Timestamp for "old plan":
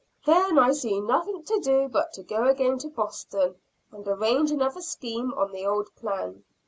5.67-6.43